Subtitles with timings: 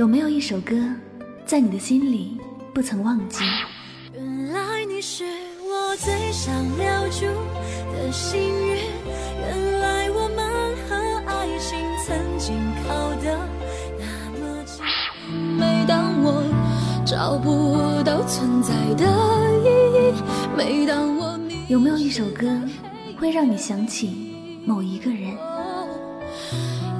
[0.00, 0.74] 有没有一首歌，
[1.44, 2.38] 在你的心里
[2.72, 3.44] 不曾忘记？
[4.14, 5.24] 原来你是
[5.62, 7.26] 我最想留住
[7.92, 8.78] 的幸运，
[9.42, 13.46] 原来我们和爱情曾经靠得
[13.98, 14.82] 那么近。
[15.58, 16.44] 每当我
[17.04, 19.04] 找不到存在的
[19.60, 19.68] 意
[20.08, 20.14] 义，
[20.56, 22.48] 每当我迷有没有一首歌，
[23.18, 24.32] 会让你想起
[24.64, 25.36] 某一个人？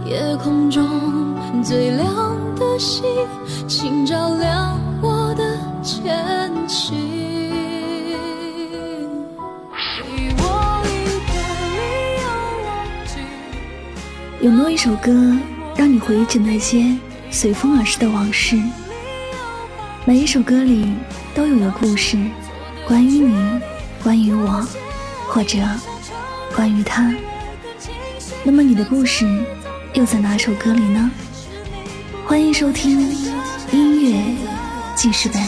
[0.04, 0.88] 夜空中
[1.62, 2.08] 最亮
[2.56, 3.04] 的星，
[3.68, 6.96] 请照亮我的前行。
[14.40, 15.12] 有没有一首歌，
[15.76, 16.96] 让你回忆起那些
[17.30, 18.58] 随风而逝的往事？
[20.06, 20.94] 每一首歌里
[21.34, 22.16] 都有个故事，
[22.88, 23.60] 关于你，
[24.02, 24.66] 关于我，
[25.28, 25.58] 或者
[26.56, 27.14] 关于他。
[28.42, 29.26] 那么你的故事？
[29.94, 31.10] 又在哪首歌里呢？
[32.24, 33.00] 欢迎收听
[33.72, 34.36] 音乐
[34.94, 35.42] 记事本。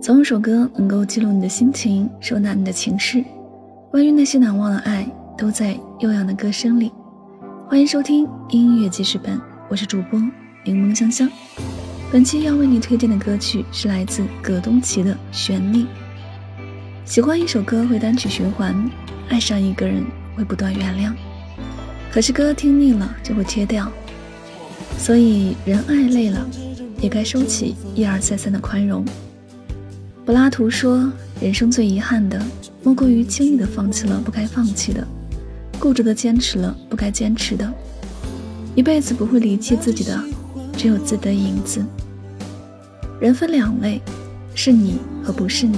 [0.00, 3.24] 总有首歌能够记录你的心情，收纳你的情绪。
[3.94, 6.90] 关于那些难忘的爱，都在悠扬的歌声里。
[7.68, 10.18] 欢迎收听音乐记事本，我是主播
[10.64, 11.30] 柠檬香香。
[12.10, 15.82] 本期要为你推荐的歌曲是来自葛东奇的《旋律》。
[17.04, 18.74] 喜欢一首歌会单曲循环，
[19.28, 20.04] 爱上一个人
[20.36, 21.12] 会不断原谅。
[22.10, 23.88] 可是歌听腻了就会切掉，
[24.98, 26.44] 所以人爱累了，
[27.00, 29.04] 也该收起一而再三的宽容。
[30.24, 32.42] 柏拉图说：“人生最遗憾的，
[32.82, 35.06] 莫过于轻易的放弃了不该放弃的，
[35.78, 37.70] 固执的坚持了不该坚持的。
[38.74, 40.18] 一辈子不会离弃自己的，
[40.78, 41.84] 只有自己的影子。
[43.20, 44.00] 人分两类，
[44.54, 45.76] 是你和不是你。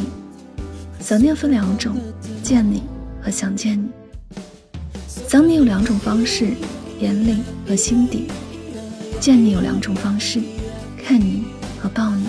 [1.00, 1.96] 想念分两种，
[2.40, 2.84] 见你
[3.20, 3.88] 和想见你。
[5.26, 6.52] 想你有两种方式，
[7.00, 8.28] 眼里和心底；
[9.18, 10.40] 见你有两种方式，
[11.04, 11.46] 看你
[11.80, 12.26] 和抱你。”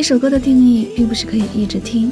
[0.00, 2.10] 一首歌的定义，并不是可以一直听，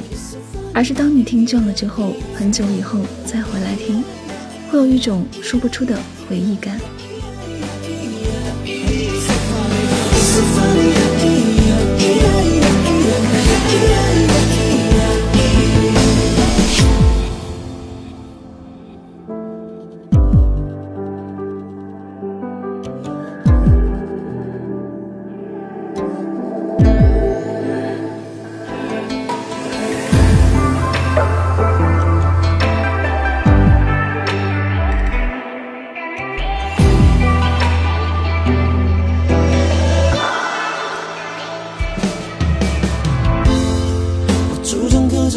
[0.75, 4.03] 而是当你听倦了之后，很久以后再回来听，
[4.69, 5.97] 会有一种说不出的
[6.29, 6.79] 回忆感。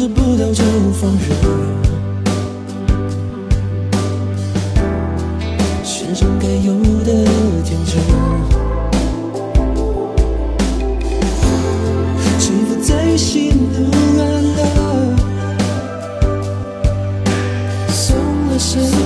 [0.03, 1.29] 做不到就放任
[5.81, 6.73] 悬上该有
[7.05, 7.23] 的
[7.63, 7.93] 天真。
[12.37, 13.79] 谁不在心都
[14.21, 14.21] 安
[14.57, 14.59] 了？
[17.87, 18.17] 松
[18.49, 19.02] 了绳